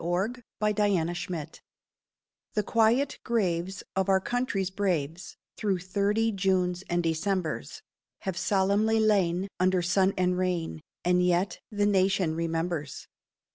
MEMORIAL 0.03 0.33
DAY—1892 0.61 1.59
The 2.55 2.63
quiet 2.63 3.19
graves 3.23 3.83
of 3.95 4.09
our 4.09 4.19
country's 4.19 4.71
braves 4.71 5.37
Through 5.57 5.77
thirty 5.77 6.31
Junes 6.31 6.83
and 6.89 7.03
Decembers 7.03 7.83
Have 8.21 8.35
solemnly 8.35 8.99
lain 8.99 9.47
under 9.59 9.83
sun 9.83 10.15
and 10.17 10.39
rain, 10.39 10.81
And 11.05 11.23
yet 11.23 11.59
the 11.71 11.85
Nation 11.85 12.33
remembers. 12.33 13.05